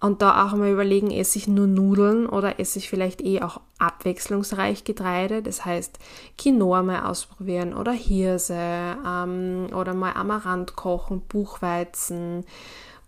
Und 0.00 0.22
da 0.22 0.44
auch 0.44 0.56
mal 0.56 0.72
überlegen, 0.72 1.12
esse 1.12 1.38
ich 1.38 1.46
nur 1.46 1.68
Nudeln 1.68 2.26
oder 2.26 2.58
esse 2.58 2.80
ich 2.80 2.88
vielleicht 2.88 3.20
eh 3.20 3.42
auch 3.42 3.60
abwechslungsreich 3.78 4.84
Getreide. 4.84 5.42
Das 5.42 5.64
heißt, 5.64 5.98
Quinoa 6.36 6.82
mal 6.82 7.02
ausprobieren 7.04 7.74
oder 7.74 7.92
Hirse 7.92 8.54
ähm, 8.54 9.68
oder 9.74 9.94
mal 9.94 10.12
Amaranth 10.12 10.76
kochen, 10.76 11.22
Buchweizen, 11.22 12.44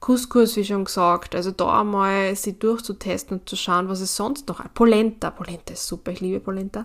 Couscous, 0.01 0.57
wie 0.57 0.65
schon 0.65 0.85
gesagt. 0.87 1.35
Also 1.35 1.51
da 1.51 1.81
einmal 1.81 2.35
sie 2.35 2.59
durchzutesten 2.59 3.39
und 3.39 3.49
zu 3.49 3.57
schauen, 3.57 3.89
was 3.89 4.01
es 4.01 4.17
sonst 4.17 4.49
noch. 4.49 4.63
Polenta, 4.73 5.31
Polenta 5.31 5.75
ist 5.75 5.87
super, 5.87 6.13
ich 6.13 6.21
liebe 6.21 6.41
Polenta. 6.41 6.85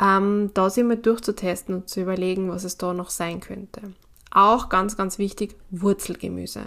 Ähm, 0.00 0.50
da 0.54 0.70
sie 0.70 0.82
mal 0.82 0.96
durchzutesten 0.96 1.74
und 1.74 1.88
zu 1.88 2.00
überlegen, 2.00 2.50
was 2.50 2.64
es 2.64 2.78
da 2.78 2.94
noch 2.94 3.10
sein 3.10 3.40
könnte. 3.40 3.82
Auch 4.30 4.68
ganz, 4.68 4.96
ganz 4.96 5.18
wichtig, 5.18 5.56
Wurzelgemüse. 5.70 6.64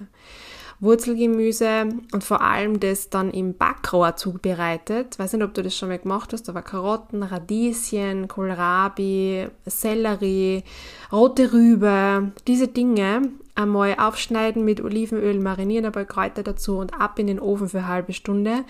Wurzelgemüse 0.79 1.89
und 2.13 2.24
vor 2.24 2.41
allem 2.41 2.79
das 2.79 3.09
dann 3.09 3.31
im 3.31 3.55
Backrohr 3.55 4.15
zubereitet. 4.15 5.19
Weiß 5.19 5.33
nicht, 5.33 5.43
ob 5.43 5.53
du 5.53 5.62
das 5.62 5.75
schon 5.75 5.89
mal 5.89 6.00
gemacht 6.00 6.31
hast, 6.31 6.48
aber 6.48 6.62
Karotten, 6.62 7.24
Radieschen, 7.24 8.27
Kohlrabi, 8.27 9.48
Sellerie, 9.65 10.63
rote 11.12 11.51
Rübe, 11.51 12.31
diese 12.48 12.69
Dinge 12.69 13.29
einmal 13.55 13.95
aufschneiden, 14.00 14.63
mit 14.63 14.81
Olivenöl 14.81 15.39
marinieren, 15.39 15.86
ein 15.86 15.91
paar 15.91 16.05
Kräuter 16.05 16.43
dazu 16.43 16.77
und 16.77 16.93
ab 16.93 17.19
in 17.19 17.27
den 17.27 17.39
Ofen 17.39 17.67
für 17.67 17.79
eine 17.79 17.88
halbe 17.88 18.13
Stunde. 18.13 18.63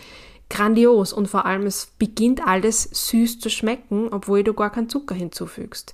Grandios 0.50 1.14
und 1.14 1.28
vor 1.28 1.46
allem 1.46 1.66
es 1.66 1.92
beginnt 2.00 2.46
alles 2.46 2.90
süß 2.92 3.40
zu 3.40 3.50
schmecken, 3.50 4.10
obwohl 4.12 4.44
du 4.44 4.54
gar 4.54 4.72
keinen 4.72 4.90
Zucker 4.90 5.16
hinzufügst. 5.16 5.94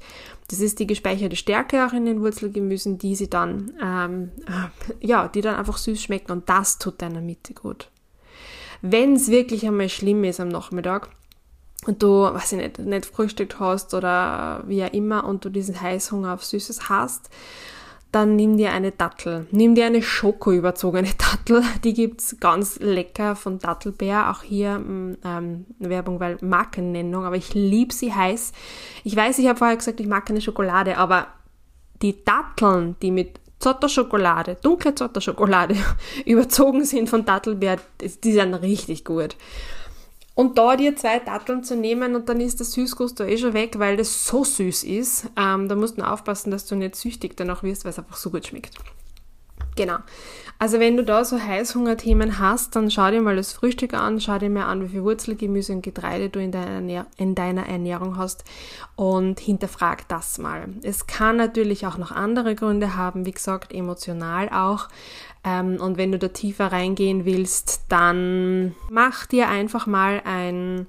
Das 0.50 0.60
ist 0.60 0.80
die 0.80 0.88
gespeicherte 0.88 1.36
Stärke 1.36 1.86
auch 1.86 1.94
in 1.94 2.06
den 2.06 2.22
Wurzelgemüsen, 2.22 2.98
die 2.98 3.16
sie 3.16 3.30
dann, 3.30 3.74
ähm, 3.84 4.32
äh, 4.48 5.06
ja, 5.06 5.28
die 5.28 5.42
dann 5.42 5.56
einfach 5.56 5.78
süß 5.78 6.02
schmecken 6.02 6.32
und 6.32 6.50
das 6.50 6.78
tut 6.78 7.02
deiner 7.02 7.22
Mitte 7.22 7.54
gut. 7.54 7.90
Wenn 8.82 9.14
es 9.16 9.30
wirklich 9.30 9.66
einmal 9.66 9.90
schlimm 9.90 10.24
ist 10.24 10.40
am 10.40 10.50
Nachmittag, 10.50 11.10
und 11.86 12.02
du, 12.02 12.24
weiß 12.24 12.54
ich 12.54 12.58
nicht, 12.58 12.80
nicht 12.80 13.06
frühstückt 13.06 13.60
hast 13.60 13.94
oder 13.94 14.64
wie 14.66 14.84
auch 14.84 14.92
immer 14.92 15.26
und 15.26 15.46
du 15.46 15.50
diesen 15.50 15.80
Heißhunger 15.80 16.34
auf 16.34 16.44
Süßes 16.44 16.90
hast, 16.90 17.30
dann 18.16 18.38
nimm 18.38 18.56
dir 18.56 18.72
eine 18.72 18.94
Dattel. 18.94 19.46
Nimm 19.52 19.76
dir 19.76 19.88
eine 19.88 20.02
schokoüberzogene 20.02 21.10
Dattel. 21.18 21.64
Die 21.84 21.94
gibt's 21.94 22.38
ganz 22.40 22.80
lecker 22.80 23.36
von 23.36 23.60
Dattelbär. 23.60 24.32
Auch 24.32 24.42
hier 24.42 24.80
mm, 24.80 25.18
ähm, 25.26 25.66
Werbung, 25.80 26.22
weil 26.22 26.38
Markennennung, 26.40 27.26
aber 27.26 27.36
ich 27.36 27.54
liebe 27.54 27.94
sie 27.94 28.14
heiß. 28.14 28.54
Ich 29.04 29.18
weiß, 29.18 29.38
ich 29.40 29.48
habe 29.48 29.58
vorher 29.58 29.76
gesagt, 29.76 30.00
ich 30.00 30.08
mag 30.08 30.26
keine 30.26 30.40
Schokolade, 30.40 30.98
aber 30.98 31.28
die 32.02 32.24
Datteln, 32.24 32.96
die 33.02 33.12
mit 33.12 33.42
Zotterschokolade, 33.60 34.58
dunkle 34.62 34.96
Zotterschokolade 34.96 35.76
überzogen 36.26 36.86
sind 36.86 37.10
von 37.10 37.26
Dattelbär, 37.26 37.80
die 38.00 38.32
sind 38.32 38.54
richtig 38.54 39.04
gut. 39.04 39.36
Und 40.36 40.58
da 40.58 40.76
dir 40.76 40.96
zwei 40.98 41.20
Datteln 41.20 41.64
zu 41.64 41.78
nehmen 41.78 42.14
und 42.14 42.28
dann 42.28 42.42
ist 42.42 42.60
der 42.60 42.66
Süßgusto 42.66 43.24
eh 43.24 43.38
schon 43.38 43.54
weg, 43.54 43.80
weil 43.80 43.96
das 43.96 44.26
so 44.26 44.44
süß 44.44 44.84
ist. 44.84 45.28
Ähm, 45.38 45.70
da 45.70 45.76
musst 45.76 45.98
du 45.98 46.04
aufpassen, 46.04 46.52
dass 46.52 46.66
du 46.66 46.76
nicht 46.76 46.98
süchtig 46.98 47.38
danach 47.38 47.64
wirst, 47.64 47.86
weil 47.86 47.92
es 47.92 48.00
einfach 48.00 48.18
so 48.18 48.30
gut 48.30 48.46
schmeckt. 48.46 48.76
Genau. 49.76 49.98
Also 50.58 50.80
wenn 50.80 50.96
du 50.96 51.04
da 51.04 51.26
so 51.26 51.38
Heißhungerthemen 51.38 52.40
hast, 52.40 52.78
dann 52.78 52.90
schau 52.90 53.12
dir 53.12 53.22
mal 53.22 53.36
das 53.36 53.52
Frühstück 53.52 53.94
an, 53.94 54.22
schau 54.22 54.40
dir 54.40 54.50
mal 54.50 54.64
an, 54.64 54.84
wie 54.84 54.88
viel 54.88 55.04
Wurzelgemüse 55.04 55.74
und 55.74 55.82
Getreide 55.82 56.30
du 56.30 56.40
in 56.40 56.54
deiner, 56.54 57.08
in 57.18 57.36
deiner 57.36 57.68
Ernährung 57.68 58.18
hast 58.18 58.46
und 58.96 59.42
hinterfrag 59.42 60.08
das 60.08 60.38
mal. 60.38 60.70
Es 60.82 61.08
kann 61.08 61.36
natürlich 61.36 61.86
auch 61.88 61.98
noch 61.98 62.14
andere 62.14 62.56
Gründe 62.56 62.96
haben, 62.96 63.26
wie 63.26 63.34
gesagt, 63.34 63.74
emotional 63.74 64.48
auch. 64.48 64.88
Ähm, 65.46 65.80
und 65.80 65.98
wenn 65.98 66.12
du 66.12 66.18
da 66.18 66.30
tiefer 66.30 66.72
reingehen 66.72 67.24
willst, 67.24 67.84
dann 67.88 68.76
mach 68.90 69.28
dir 69.28 69.48
einfach 69.48 69.86
mal 69.86 70.22
ein 70.26 70.88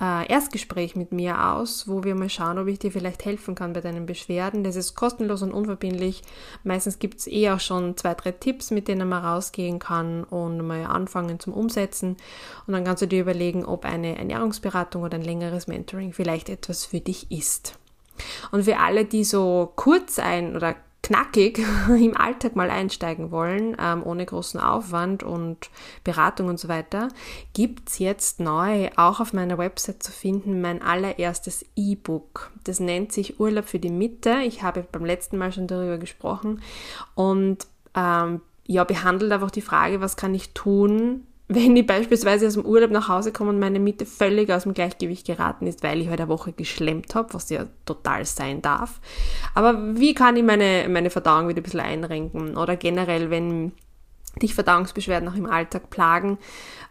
äh, 0.00 0.30
Erstgespräch 0.30 0.94
mit 0.94 1.10
mir 1.10 1.52
aus, 1.52 1.88
wo 1.88 2.04
wir 2.04 2.14
mal 2.14 2.28
schauen, 2.28 2.58
ob 2.58 2.68
ich 2.68 2.78
dir 2.78 2.92
vielleicht 2.92 3.24
helfen 3.24 3.54
kann 3.54 3.72
bei 3.72 3.80
deinen 3.80 4.06
Beschwerden. 4.06 4.62
Das 4.62 4.76
ist 4.76 4.94
kostenlos 4.94 5.42
und 5.42 5.52
unverbindlich. 5.52 6.22
Meistens 6.64 6.98
gibt 6.98 7.18
es 7.18 7.26
eh 7.26 7.50
auch 7.50 7.60
schon 7.60 7.96
zwei, 7.96 8.14
drei 8.14 8.32
Tipps, 8.32 8.70
mit 8.70 8.88
denen 8.88 9.08
man 9.08 9.24
rausgehen 9.24 9.78
kann 9.78 10.22
und 10.24 10.64
mal 10.66 10.84
anfangen 10.84 11.40
zum 11.40 11.54
Umsetzen. 11.54 12.16
Und 12.66 12.74
dann 12.74 12.84
kannst 12.84 13.02
du 13.02 13.08
dir 13.08 13.22
überlegen, 13.22 13.64
ob 13.64 13.86
eine 13.86 14.18
Ernährungsberatung 14.18 15.02
oder 15.02 15.16
ein 15.16 15.24
längeres 15.24 15.66
Mentoring 15.66 16.12
vielleicht 16.12 16.50
etwas 16.50 16.84
für 16.84 17.00
dich 17.00 17.30
ist. 17.32 17.78
Und 18.50 18.64
für 18.64 18.78
alle, 18.78 19.04
die 19.04 19.24
so 19.24 19.72
kurz 19.74 20.18
ein 20.18 20.54
oder 20.54 20.76
knackig 21.08 21.58
im 21.88 22.16
Alltag 22.16 22.54
mal 22.54 22.70
einsteigen 22.70 23.30
wollen, 23.30 23.76
ähm, 23.80 24.02
ohne 24.04 24.26
großen 24.26 24.60
Aufwand 24.60 25.22
und 25.22 25.70
Beratung 26.04 26.48
und 26.48 26.60
so 26.60 26.68
weiter, 26.68 27.08
gibt 27.54 27.88
es 27.88 27.98
jetzt 27.98 28.40
neu 28.40 28.90
auch 28.96 29.20
auf 29.20 29.32
meiner 29.32 29.56
Website 29.56 30.02
zu 30.02 30.12
finden 30.12 30.60
mein 30.60 30.82
allererstes 30.82 31.64
E-Book. 31.76 32.50
Das 32.64 32.78
nennt 32.78 33.12
sich 33.12 33.40
Urlaub 33.40 33.64
für 33.64 33.78
die 33.78 33.90
Mitte. 33.90 34.40
Ich 34.44 34.62
habe 34.62 34.86
beim 34.90 35.04
letzten 35.04 35.38
Mal 35.38 35.52
schon 35.52 35.66
darüber 35.66 35.96
gesprochen 35.96 36.60
und 37.14 37.66
ähm, 37.94 38.42
ja, 38.66 38.84
behandelt 38.84 39.32
einfach 39.32 39.50
die 39.50 39.62
Frage, 39.62 40.02
was 40.02 40.16
kann 40.16 40.34
ich 40.34 40.52
tun, 40.52 41.26
wenn 41.48 41.74
ich 41.76 41.86
beispielsweise 41.86 42.46
aus 42.46 42.54
dem 42.54 42.66
Urlaub 42.66 42.90
nach 42.90 43.08
Hause 43.08 43.32
komme 43.32 43.50
und 43.50 43.58
meine 43.58 43.80
Mitte 43.80 44.04
völlig 44.04 44.52
aus 44.52 44.64
dem 44.64 44.74
Gleichgewicht 44.74 45.26
geraten 45.26 45.66
ist, 45.66 45.82
weil 45.82 45.98
ich 45.98 46.04
heute 46.04 46.10
halt 46.10 46.20
eine 46.20 46.28
Woche 46.28 46.52
geschlemmt 46.52 47.14
habe, 47.14 47.32
was 47.32 47.48
ja 47.48 47.66
total 47.86 48.26
sein 48.26 48.60
darf. 48.60 49.00
Aber 49.54 49.96
wie 49.98 50.12
kann 50.14 50.36
ich 50.36 50.44
meine, 50.44 50.86
meine 50.90 51.08
Verdauung 51.08 51.48
wieder 51.48 51.60
ein 51.60 51.62
bisschen 51.62 51.80
einrenken? 51.80 52.56
Oder 52.56 52.76
generell, 52.76 53.30
wenn 53.30 53.72
dich 54.38 54.54
Verdauungsbeschwerden 54.54 55.28
auch 55.28 55.34
im 55.34 55.46
Alltag 55.46 55.90
plagen. 55.90 56.38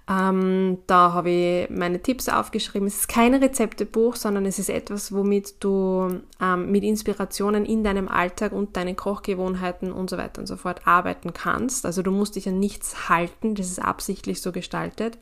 Ähm, 0.09 0.77
da 0.87 1.11
habe 1.11 1.29
ich 1.29 1.69
meine 1.69 2.01
Tipps 2.01 2.29
aufgeschrieben. 2.29 2.87
Es 2.87 2.95
ist 2.95 3.07
kein 3.09 3.33
Rezeptebuch, 3.33 4.15
sondern 4.15 4.45
es 4.45 4.57
ist 4.57 4.69
etwas, 4.69 5.13
womit 5.13 5.61
du 5.61 6.21
ähm, 6.41 6.71
mit 6.71 6.83
Inspirationen 6.83 7.65
in 7.65 7.83
deinem 7.83 8.07
Alltag 8.07 8.53
und 8.53 8.77
deinen 8.77 8.95
Kochgewohnheiten 8.95 9.91
und 9.91 10.09
so 10.09 10.17
weiter 10.17 10.39
und 10.39 10.47
so 10.47 10.55
fort 10.55 10.87
arbeiten 10.87 11.33
kannst. 11.33 11.85
Also 11.85 12.03
du 12.03 12.11
musst 12.11 12.37
dich 12.37 12.47
an 12.47 12.57
nichts 12.57 13.09
halten, 13.09 13.55
das 13.55 13.67
ist 13.67 13.79
absichtlich 13.79 14.41
so 14.41 14.53
gestaltet. 14.53 15.17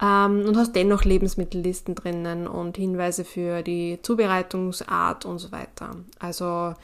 Ähm, 0.00 0.44
und 0.46 0.56
hast 0.58 0.76
dennoch 0.76 1.04
Lebensmittellisten 1.04 1.94
drinnen 1.94 2.46
und 2.46 2.76
Hinweise 2.76 3.24
für 3.24 3.62
die 3.62 3.98
Zubereitungsart 4.02 5.24
und 5.24 5.38
so 5.38 5.52
weiter. 5.52 5.96
Also 6.18 6.74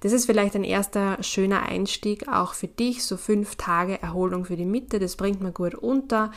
das 0.00 0.12
ist 0.12 0.26
vielleicht 0.26 0.54
ein 0.54 0.62
erster 0.62 1.20
schöner 1.22 1.62
Einstieg 1.62 2.28
auch 2.28 2.54
für 2.54 2.68
dich, 2.68 3.04
so 3.04 3.16
fünf 3.16 3.56
Tage 3.56 4.00
Erholung 4.00 4.44
für 4.44 4.56
die 4.56 4.64
Mitte, 4.64 5.00
das 5.00 5.16
bringt 5.16 5.40
man 5.40 5.52
gut 5.52 5.74
unter 5.74 6.30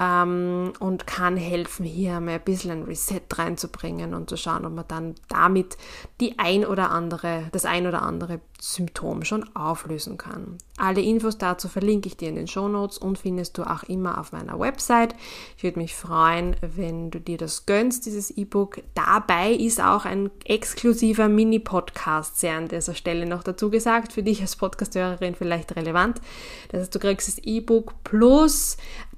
ähm, 0.00 0.72
und 0.78 1.06
kann 1.06 1.36
helfen, 1.36 1.84
hier 1.84 2.20
mal 2.20 2.34
ein 2.34 2.44
bisschen 2.44 2.70
ein 2.70 2.82
Reset 2.82 3.22
reinzubringen 3.32 4.14
und 4.14 4.28
zu 4.28 4.36
schauen, 4.36 4.66
ob 4.66 4.72
man 4.72 4.84
dann 4.88 5.14
damit 5.28 5.76
die 6.20 6.38
ein 6.38 6.64
oder 6.64 6.90
andere, 6.90 7.44
das 7.52 7.64
ein 7.64 7.86
oder 7.86 8.02
andere 8.02 8.40
Symptom 8.60 9.24
schon 9.24 9.54
auflösen 9.54 10.16
kann. 10.16 10.58
Alle 10.78 11.00
Infos 11.00 11.38
dazu 11.38 11.68
verlinke 11.68 12.08
ich 12.08 12.16
dir 12.16 12.28
in 12.28 12.34
den 12.34 12.48
Show 12.48 12.68
Notes 12.68 12.98
und 12.98 13.18
findest 13.18 13.56
du 13.56 13.62
auch 13.62 13.82
immer 13.84 14.18
auf 14.18 14.32
meiner 14.32 14.58
Website. 14.58 15.14
Ich 15.56 15.62
würde 15.62 15.78
mich 15.78 15.94
freuen, 15.94 16.56
wenn 16.60 17.10
du 17.10 17.18
dir 17.18 17.38
das 17.38 17.64
gönnst, 17.64 18.04
dieses 18.04 18.30
E-Book. 18.30 18.82
Dabei 18.94 19.52
ist 19.52 19.82
auch 19.82 20.04
ein 20.04 20.30
exklusiver 20.44 21.28
Mini-Podcast 21.28 22.40
sehr 22.40 22.56
an 22.56 22.68
dieser 22.68 22.94
Stelle 22.94 23.26
noch 23.26 23.42
dazu 23.42 23.70
gesagt, 23.70 24.12
für 24.12 24.22
dich 24.22 24.40
als 24.42 24.56
Podcasthörerin 24.56 25.34
vielleicht 25.34 25.76
relevant. 25.76 26.20
Das 26.70 26.82
heißt, 26.82 26.94
du 26.94 26.98
kriegst 26.98 27.28
das 27.28 27.38
E-Book 27.38 27.94
plus 28.04 28.76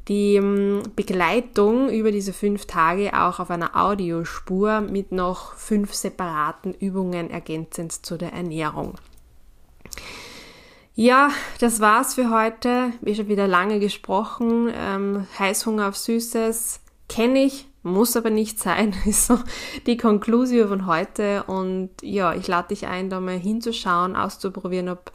die 0.08 0.36
ähm, 0.36 0.82
Begleitung 0.96 1.90
über 1.90 2.10
diese 2.10 2.32
fünf 2.32 2.66
Tage 2.66 3.12
auch 3.14 3.38
auf 3.40 3.50
einer 3.50 3.76
Audiospur 3.76 4.80
mit 4.80 5.12
noch 5.12 5.54
fünf 5.54 5.94
separaten 5.94 6.74
Übungen 6.74 7.30
ergänzend 7.30 7.92
zu 8.04 8.16
der 8.16 8.32
Ernährung. 8.32 8.94
Ja, 10.94 11.30
das 11.60 11.78
war's 11.78 12.14
für 12.14 12.30
heute. 12.30 12.92
Wie 13.02 13.14
schon 13.14 13.28
wieder 13.28 13.46
lange 13.46 13.78
gesprochen. 13.78 14.68
Ähm, 14.74 15.26
Heißhunger 15.38 15.88
auf 15.88 15.96
Süßes 15.96 16.80
kenne 17.08 17.44
ich, 17.44 17.68
muss 17.82 18.16
aber 18.16 18.30
nicht 18.30 18.58
sein, 18.58 18.94
ist 19.06 19.26
so 19.26 19.38
die 19.86 19.96
Konklusion 19.96 20.68
von 20.68 20.86
heute. 20.86 21.44
Und 21.44 21.90
ja, 22.02 22.34
ich 22.34 22.48
lade 22.48 22.68
dich 22.68 22.86
ein, 22.86 23.10
da 23.10 23.20
mal 23.20 23.38
hinzuschauen, 23.38 24.16
auszuprobieren, 24.16 24.88
ob 24.88 25.12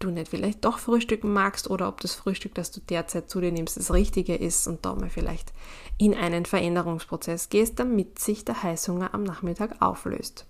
du 0.00 0.10
nicht 0.10 0.28
vielleicht 0.28 0.64
doch 0.64 0.78
frühstücken 0.78 1.32
magst 1.32 1.70
oder 1.70 1.88
ob 1.88 2.00
das 2.00 2.14
Frühstück, 2.14 2.54
das 2.54 2.70
du 2.70 2.80
derzeit 2.80 3.30
zu 3.30 3.40
dir 3.40 3.52
nimmst, 3.52 3.76
das 3.76 3.92
Richtige 3.92 4.34
ist 4.34 4.66
und 4.66 4.84
da 4.84 4.94
mal 4.94 5.10
vielleicht 5.10 5.52
in 5.98 6.14
einen 6.14 6.46
Veränderungsprozess 6.46 7.48
gehst, 7.48 7.78
damit 7.78 8.18
sich 8.18 8.44
der 8.44 8.62
Heißhunger 8.62 9.14
am 9.14 9.22
Nachmittag 9.22 9.80
auflöst. 9.80 10.46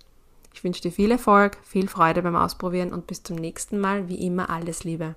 Ich 0.55 0.65
wünsche 0.65 0.83
dir 0.83 0.93
viel 0.93 1.11
Erfolg, 1.11 1.59
viel 1.63 1.89
Freude 1.89 2.23
beim 2.23 2.37
Ausprobieren 2.37 2.93
und 2.93 3.07
bis 3.07 3.23
zum 3.23 3.37
nächsten 3.37 3.79
Mal, 3.79 4.09
wie 4.09 4.27
immer 4.27 4.51
alles 4.51 4.85
Liebe. 4.85 5.17